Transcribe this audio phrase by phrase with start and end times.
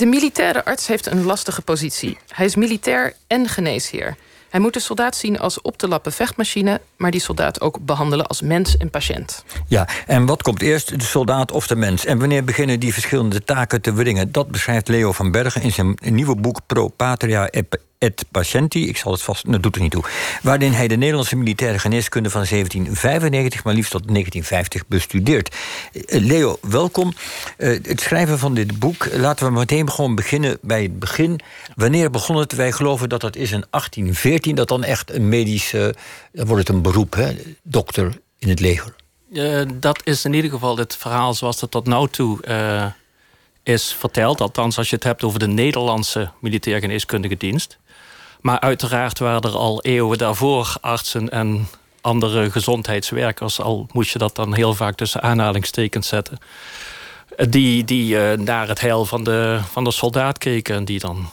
[0.00, 2.18] De militaire arts heeft een lastige positie.
[2.28, 4.16] Hij is militair en geneesheer.
[4.50, 8.26] Hij moet de soldaat zien als op te lappen vechtmachine, maar die soldaat ook behandelen
[8.26, 9.44] als mens en patiënt.
[9.66, 12.04] Ja, en wat komt eerst, de soldaat of de mens?
[12.04, 14.32] En wanneer beginnen die verschillende taken te wringen?
[14.32, 17.48] Dat beschrijft Leo van Bergen in zijn nieuwe boek Pro Patria
[18.00, 20.04] et Patienti, ik zal het vast, dat doet er niet toe.
[20.42, 25.56] Waarin hij de Nederlandse militaire geneeskunde van 1795, maar liefst tot 1950 bestudeert.
[25.92, 27.12] Eh, Leo, welkom.
[27.58, 31.40] Uh, het schrijven van dit boek, laten we meteen gewoon beginnen bij het begin.
[31.74, 32.52] Wanneer begon het?
[32.52, 35.94] Wij geloven dat dat is in 1814, dat dan echt een medische,
[36.32, 37.36] dan wordt het een beroep, hè?
[37.62, 38.94] dokter in het leger.
[39.32, 42.38] Uh, dat is in ieder geval het verhaal zoals het tot nu toe
[43.62, 44.40] is verteld.
[44.40, 47.78] Althans, als je het hebt over de Nederlandse militair geneeskundige dienst.
[48.40, 51.68] Maar uiteraard waren er al eeuwen daarvoor artsen en
[52.00, 56.38] andere gezondheidswerkers, al moest je dat dan heel vaak tussen aanhalingstekens zetten,
[57.48, 61.28] die, die uh, naar het heil van de, van de soldaat keken en die dan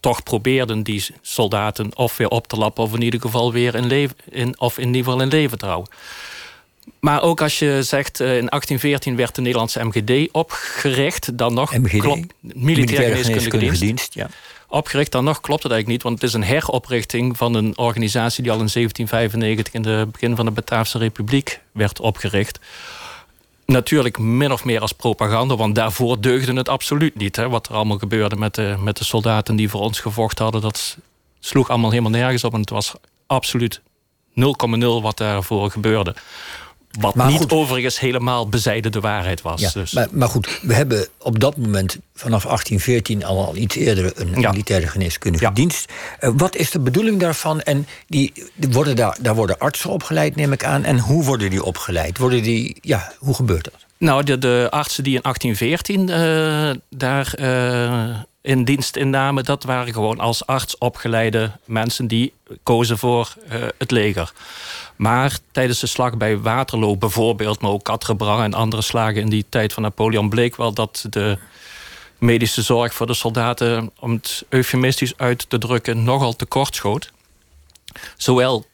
[0.00, 3.86] toch probeerden die soldaten of weer op te lappen of in ieder geval weer in
[3.86, 5.92] leven, in, of in ieder geval in leven te houden.
[7.00, 11.78] Maar ook als je zegt, uh, in 1814 werd de Nederlandse MGD opgericht, dan nog
[11.78, 11.98] MGD?
[11.98, 14.14] Klopt, Militaire Geneeskundige Dienst.
[14.14, 14.28] ja
[14.74, 15.12] opgericht.
[15.12, 18.52] Dan nog klopt het eigenlijk niet, want het is een heroprichting van een organisatie die
[18.52, 22.58] al in 1795 in het begin van de Bataafse Republiek werd opgericht.
[23.66, 27.36] Natuurlijk min of meer als propaganda, want daarvoor deugde het absoluut niet.
[27.36, 27.48] Hè.
[27.48, 30.96] Wat er allemaal gebeurde met de, met de soldaten die voor ons gevochten hadden, dat
[31.40, 32.52] sloeg allemaal helemaal nergens op.
[32.54, 32.92] En het was
[33.26, 34.44] absoluut 0,0
[34.78, 36.14] wat daarvoor gebeurde.
[37.00, 39.60] Wat niet goed, overigens helemaal bezijden de waarheid was.
[39.60, 39.92] Ja, dus.
[39.92, 44.30] maar, maar, goed, we hebben op dat moment vanaf 1814 al, al iets eerder een
[44.30, 45.92] militaire geneeskundige dienst.
[46.20, 47.60] Uh, wat is de bedoeling daarvan?
[47.60, 48.32] En die,
[48.70, 50.84] worden daar, daar worden artsen opgeleid, neem ik aan.
[50.84, 52.18] En hoe worden die opgeleid?
[52.18, 53.84] Worden die, ja, hoe gebeurt dat?
[53.98, 59.62] Nou, de, de artsen die in 1814 uh, eh, daar uh, in dienst innamen, dat
[59.62, 63.34] waren gewoon als arts opgeleide mensen die kozen voor
[63.78, 64.32] het leger.
[64.96, 69.46] Maar tijdens de slag bij Waterloo bijvoorbeeld, maar ook Katrebrang en andere slagen in die
[69.48, 71.38] tijd van Napoleon, bleek wel dat de
[72.18, 77.12] medische zorg voor de soldaten, om het eufemistisch uit te drukken, nogal tekort schoot.
[78.16, 78.66] Zowel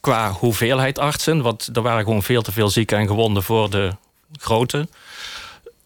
[0.00, 3.96] qua hoeveelheid artsen, want er waren gewoon veel te veel zieken en gewonden voor de
[4.36, 4.88] grote.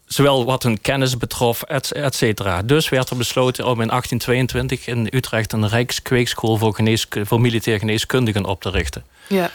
[0.07, 2.61] Zowel wat hun kennis betrof, et, cetera.
[2.61, 6.79] Dus werd er besloten om in 1822 in Utrecht een Rijkskweekschool voor,
[7.23, 9.03] voor militair geneeskundigen op te richten.
[9.27, 9.51] Ja.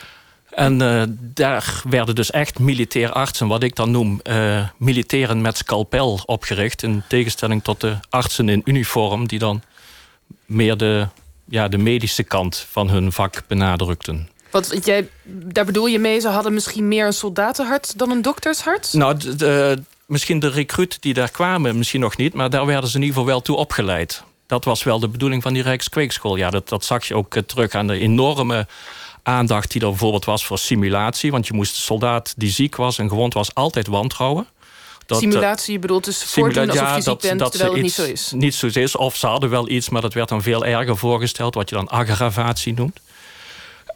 [0.51, 5.57] En uh, daar werden dus echt militair artsen, wat ik dan noem uh, militairen met
[5.57, 6.83] scalpel opgericht.
[6.83, 9.63] In tegenstelling tot de artsen in uniform, die dan
[10.47, 11.07] meer de,
[11.45, 14.29] ja, de medische kant van hun vak benadrukten.
[14.51, 18.93] Wat jij, daar bedoel je mee, ze hadden misschien meer een soldatenhart dan een doktershart?
[18.93, 22.97] Nou, de, misschien de recruit die daar kwamen, misschien nog niet, maar daar werden ze
[22.97, 24.23] in ieder geval wel toe opgeleid.
[24.47, 26.37] Dat was wel de bedoeling van die Rijkskweekschool.
[26.37, 28.67] Ja, dat, dat zag je ook eh, terug aan de enorme
[29.23, 31.31] aandacht die er bijvoorbeeld was voor simulatie.
[31.31, 34.47] Want je moest de soldaat die ziek was en gewond was altijd wantrouwen.
[35.07, 37.93] Dat, Simulatie, je bedoelt dus voordoen alsof ja, je ziek bent, dat terwijl het niet
[37.93, 38.33] zo is.
[38.35, 41.55] Niet zo is, of ze hadden wel iets, maar dat werd dan veel erger voorgesteld...
[41.55, 43.01] wat je dan aggravatie noemt.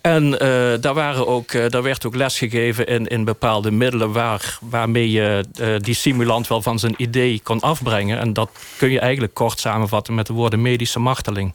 [0.07, 0.39] En uh,
[0.81, 4.13] daar, waren ook, uh, daar werd ook lesgegeven in, in bepaalde middelen...
[4.13, 8.19] Waar, waarmee je uh, die simulant wel van zijn idee kon afbrengen.
[8.19, 11.55] En dat kun je eigenlijk kort samenvatten met de woorden medische marteling.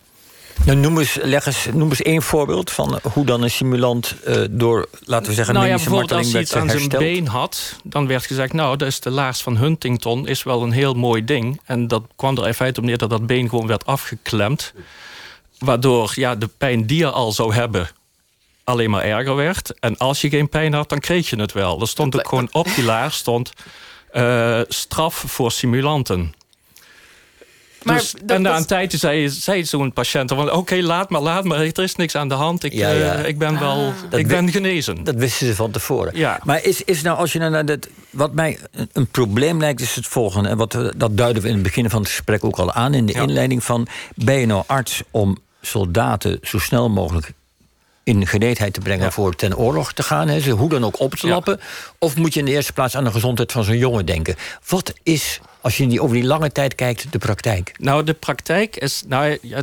[0.66, 4.44] Nou, noem, eens, leg eens, noem eens één voorbeeld van hoe dan een simulant uh,
[4.50, 7.76] door, laten we zeggen, nou medische ja, marteling als hij iets aan zijn been had,
[7.84, 11.26] dan werd gezegd, nou, dat is de laars van Huntington, is wel een heel mooi
[11.26, 11.62] ding.
[11.66, 14.74] En dat kwam er in feite op neer dat dat been gewoon werd afgeklemd.
[15.60, 17.90] Waardoor ja, de pijn die je al zou hebben,
[18.64, 19.80] alleen maar erger werd.
[19.80, 21.82] En als je geen pijn had, dan kreeg je het wel.
[21.82, 23.54] Er stond ook gewoon op die laars stond
[24.14, 26.34] uh, straf voor simulanten.
[27.84, 30.52] Maar dus, en na een tijdje zei, zei zo'n patiënt van...
[30.52, 32.64] oké, laat maar, laat maar, er is niks aan de hand.
[32.64, 34.20] Ik, uh, ik ben wel ah.
[34.20, 35.04] ik ben genezen.
[35.04, 36.18] Dat wisten ze van tevoren.
[36.18, 36.40] Ja.
[36.44, 37.88] Maar is, is nou, als je nou naar dat...
[38.10, 38.60] wat mij
[38.92, 40.50] een, probleem lijkt, is het volgende.
[40.50, 42.94] En wat, dat duiden we in het begin van het gesprek ook al aan...
[42.94, 43.88] in de inleiding van...
[44.16, 47.34] ben je nou arts om soldaten zo snel mogelijk
[48.12, 50.28] in gereedheid te brengen voor ten oorlog te gaan.
[50.28, 51.60] Hè, ze hoe dan ook op te lappen.
[52.00, 54.36] Of moet je in de eerste plaats aan de gezondheid van zo'n jongen denken?
[54.68, 57.72] Wat is als je die, over die lange tijd kijkt, de praktijk?
[57.80, 59.04] Nou, de praktijk is.
[59.08, 59.62] Nou, ja,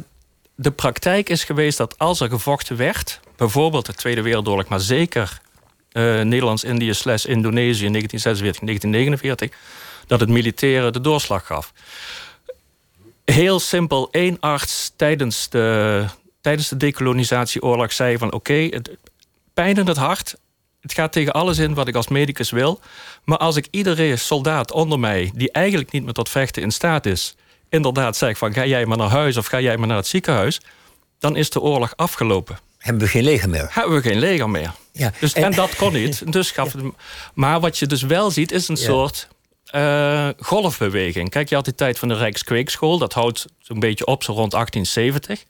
[0.55, 5.41] de praktijk is geweest dat als er gevochten werd, bijvoorbeeld de Tweede Wereldoorlog, maar zeker
[5.93, 9.51] uh, Nederlands-Indië slash Indonesië 1946, 1949,
[10.07, 11.73] dat het militaire de doorslag gaf.
[13.25, 16.05] Heel simpel, één arts tijdens de,
[16.49, 18.83] tijdens de decolonisatieoorlog zei van oké, okay,
[19.55, 20.35] pijn in het hart,
[20.81, 22.81] het gaat tegen alles in wat ik als medicus wil.
[23.25, 27.07] Maar als ik iedere soldaat onder mij, die eigenlijk niet meer tot vechten in staat
[27.07, 27.35] is,
[27.69, 30.61] inderdaad zegt van ga jij maar naar huis of ga jij maar naar het ziekenhuis,
[31.19, 32.59] dan is de oorlog afgelopen.
[32.79, 33.69] Hebben we geen leger meer?
[33.71, 34.73] Hebben we geen leger meer.
[34.93, 35.13] Ja.
[35.21, 36.33] Dus, en, dat kon niet.
[36.33, 36.83] Dus gaf het,
[37.35, 39.29] maar wat je dus wel ziet, is een soort
[39.75, 41.31] uh, golfbeweging.
[41.31, 42.99] Kijk, je had die tijd van de Rijkskweekschool.
[42.99, 45.45] Dat houdt zo'n beetje op, zo rond 1870.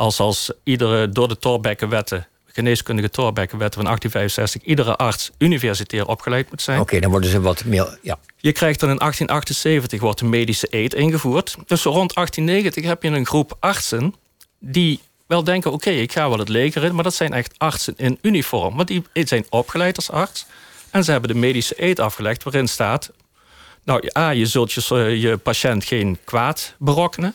[0.00, 4.62] Als, als iedere, door de Torbekkenwetten, geneeskundige Torbekkenwetten van 1865...
[4.70, 6.80] iedere arts universitair opgeleid moet zijn.
[6.80, 7.98] Oké, dan worden ze wat meer...
[8.02, 8.18] Ja.
[8.36, 11.56] Je krijgt dan in 1878 wordt de medische eed ingevoerd.
[11.66, 14.14] Dus rond 1890 heb je een groep artsen...
[14.58, 16.94] die wel denken, oké, ik ga wel het leger in...
[16.94, 18.76] maar dat zijn echt artsen in uniform.
[18.76, 20.46] Want die zijn opgeleid als arts...
[20.90, 23.10] En ze hebben de medische eed afgelegd waarin staat...
[23.84, 27.34] Nou, A, je zult je, eh, je patiënt geen kwaad berokkenen.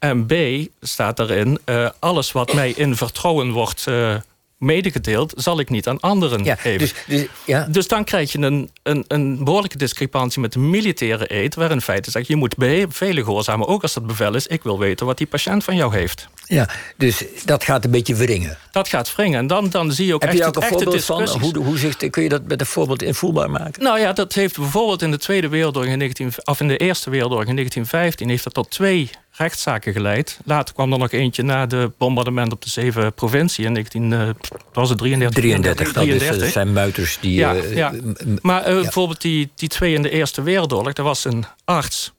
[0.00, 0.32] En B,
[0.80, 4.14] staat erin, uh, alles wat mij in vertrouwen wordt uh,
[4.60, 6.78] medegedeeld, zal ik niet aan anderen ja, geven.
[6.78, 7.66] Dus, dus, ja.
[7.70, 11.80] dus dan krijg je een, een, een behoorlijke discrepantie met de militaire eet, waar in
[11.80, 12.54] feite zegt je moet
[12.88, 15.94] vele gehoorzamen, ook als dat bevel is, ik wil weten wat die patiënt van jou
[15.94, 16.28] heeft.
[16.46, 18.58] Ja, dus dat gaat een beetje wringen.
[18.72, 19.38] Dat gaat wringen.
[19.38, 21.28] En dan, dan zie je ook Heb echt, je ook een voorbeeld van?
[21.28, 23.82] Hoe, hoe kun je dat met een voorbeeld invoelbaar maken?
[23.82, 27.10] Nou ja, dat heeft bijvoorbeeld in de Tweede Wereldoorlog in 19, of in de Eerste
[27.10, 30.38] Wereldoorlog in 1915 heeft dat tot twee rechtszaken geleid.
[30.44, 34.28] Later kwam er nog eentje na de bombardement op de zeven provincie in 19, uh,
[34.72, 35.40] was het 33?
[35.42, 36.38] 33, 33.
[36.38, 37.34] dat zijn muiters die...
[37.34, 37.92] Ja, uh, ja.
[38.40, 38.80] Maar ja.
[38.80, 42.12] bijvoorbeeld die, die twee in de Eerste Wereldoorlog, er was een arts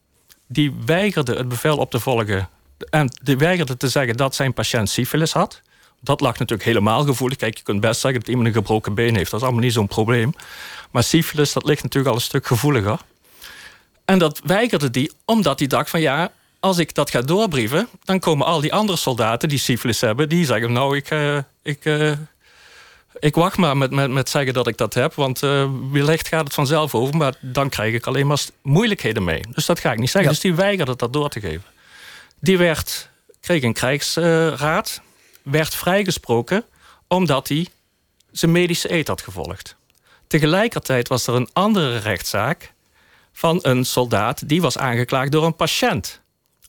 [0.47, 2.49] die weigerde het bevel op te volgen
[2.89, 5.61] en die weigerde te zeggen dat zijn patiënt syfilis had.
[5.99, 7.37] Dat lag natuurlijk helemaal gevoelig.
[7.37, 9.31] Kijk, je kunt best zeggen dat iemand een gebroken been heeft.
[9.31, 10.33] Dat is allemaal niet zo'n probleem.
[10.91, 12.99] Maar syfilis, dat ligt natuurlijk al een stuk gevoeliger.
[14.05, 16.31] En dat weigerde die omdat hij dacht van ja,
[16.61, 20.45] als ik dat ga doorbrieven, dan komen al die andere soldaten die syfilis hebben, die
[20.45, 22.11] zeggen nou, ik, uh, ik, uh,
[23.19, 26.43] ik wacht maar met, met, met zeggen dat ik dat heb, want uh, wellicht gaat
[26.43, 29.41] het vanzelf over, maar dan krijg ik alleen maar moeilijkheden mee.
[29.53, 30.31] Dus dat ga ik niet zeggen.
[30.31, 30.35] Ja.
[30.35, 31.63] Dus die weigerde dat door te geven.
[32.39, 33.09] Die werd,
[33.39, 35.01] kreeg een krijgsraad,
[35.41, 36.65] werd vrijgesproken
[37.07, 37.67] omdat hij
[38.31, 39.75] zijn medische eet had gevolgd.
[40.27, 42.73] Tegelijkertijd was er een andere rechtszaak
[43.33, 46.20] van een soldaat die was aangeklaagd door een patiënt.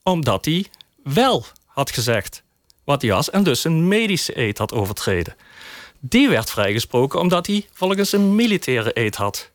[0.03, 0.65] Omdat hij
[1.03, 2.43] wel had gezegd
[2.83, 5.35] wat hij was en dus een medische eet had overtreden.
[5.99, 9.51] Die werd vrijgesproken omdat hij volgens een militaire eet had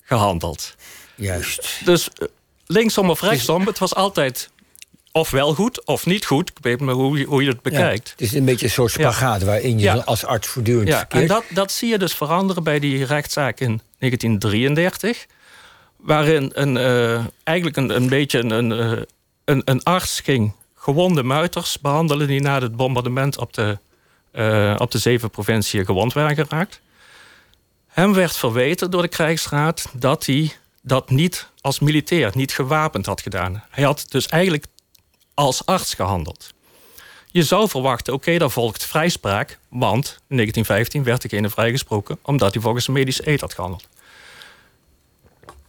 [0.00, 0.74] gehandeld.
[1.14, 1.80] Juist.
[1.84, 2.08] Dus
[2.66, 4.50] linksom of rechtsom, het was altijd
[5.12, 6.50] of wel goed of niet goed.
[6.50, 8.06] Ik weet maar hoe, hoe je het bekijkt.
[8.06, 9.46] Ja, het is een beetje een soort spagaat ja.
[9.46, 9.94] waarin je ja.
[9.94, 11.22] als arts voortdurend ja, verkeert.
[11.22, 15.26] En dat, dat zie je dus veranderen bij die rechtszaak in 1933.
[15.96, 19.02] Waarin een, uh, eigenlijk een, een beetje een, uh,
[19.44, 22.26] een, arts ging gewonde muiters behandelen...
[22.26, 23.78] die na het bombardement op de,
[24.32, 26.80] uh, op de zeven provinciën gewond waren geraakt.
[27.86, 30.52] Hem werd verweten door de krijgsraad dat hij
[30.82, 33.64] dat niet als militair, niet gewapend had gedaan.
[33.70, 34.66] Hij had dus eigenlijk
[35.34, 36.52] als arts gehandeld.
[37.30, 39.58] Je zou verwachten, oké, daar volgt vrijspraak...
[39.68, 42.18] want in 1915 werd degene vrijgesproken...
[42.22, 43.88] omdat hij volgens een medische eet had gehandeld.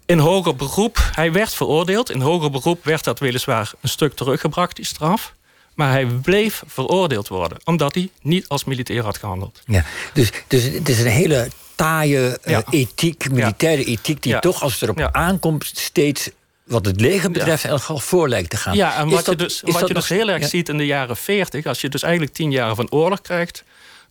[0.06, 2.12] In hoger beroep, hij werd veroordeeld.
[2.12, 5.34] In hoger beroep werd dat weliswaar een stuk teruggebracht, die straf.
[5.74, 9.62] Maar hij bleef veroordeeld worden, omdat hij niet als militair had gehandeld.
[9.66, 12.64] Ja, dus, dus het is een hele taaie uh, ja.
[12.70, 14.24] ethiek, militaire ethiek...
[14.24, 14.40] die Ja.
[14.40, 16.30] toch, als het erop aankomt, steeds
[16.64, 17.64] wat het leger betreft...
[17.64, 17.78] ja.
[17.80, 18.76] voor lijkt te gaan.
[18.76, 20.86] Ja, en wat dat- je dus, wat je nog- dus heel erg ziet in de
[20.86, 23.64] jaren 40, als je dus eigenlijk tien jaar van oorlog krijgt,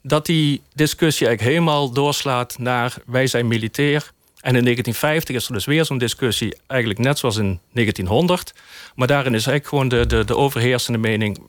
[0.03, 4.13] dat die discussie eigenlijk helemaal doorslaat naar wij zijn militair.
[4.43, 8.55] En in 1950 is er dus weer zo'n discussie, eigenlijk net zoals in 1900.
[8.95, 11.49] Maar daarin is eigenlijk gewoon de, de, de overheersende mening.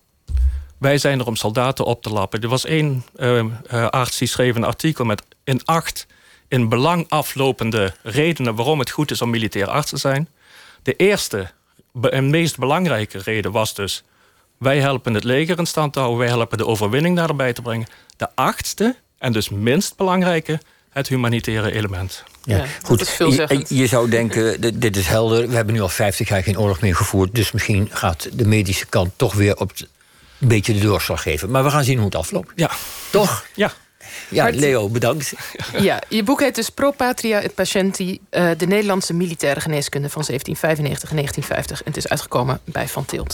[0.78, 2.42] Wij zijn er om soldaten op te lappen.
[2.42, 6.08] Er was één eh, arts die schreef een artikel met in acht
[6.48, 10.30] in belang aflopende redenen waarom het goed is om militair arts te zijn.
[10.82, 11.52] De eerste
[12.02, 14.04] en meest belangrijke reden was dus...
[14.58, 16.20] wij helpen het leger in stand te houden...
[16.20, 17.88] wij helpen de overwinning daarbij te brengen.
[18.18, 20.60] De achtste, en dus minst belangrijke...
[20.94, 22.24] het humanitaire element.
[22.44, 23.16] Ja, Ja, goed.
[23.18, 25.48] Je, je zou denken, dit- dit is helder.
[25.50, 27.36] We hebben nu al 50 jaar geen oorlog meer gevoerd.
[27.36, 29.72] Dus misschien gaat de medische kant toch weer op
[30.40, 31.52] een beetje de doorslag geven.
[31.52, 32.52] Maar we gaan zien hoe het afloopt.
[32.56, 32.72] Ja,
[33.12, 33.46] Toch?
[33.56, 33.72] ja.
[34.30, 35.34] Ja, Leo, bedankt.
[35.80, 38.20] Ja, je boek heet dus Pro Patria et Patienti...
[38.30, 41.80] eh, de Nederlandse militaire geneeskunde van 1795 en 1950.
[41.80, 43.32] En het is uitgekomen bij Van Tilt.